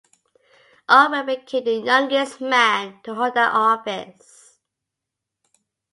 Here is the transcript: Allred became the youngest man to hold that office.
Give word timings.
Allred 0.89 1.27
became 1.27 1.63
the 1.65 1.73
youngest 1.73 2.41
man 2.41 2.99
to 3.03 3.13
hold 3.13 3.35
that 3.35 3.53
office. 3.53 4.57